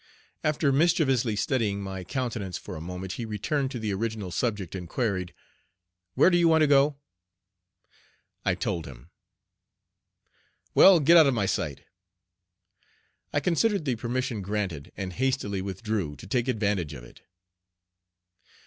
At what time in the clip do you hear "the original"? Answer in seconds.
3.77-4.31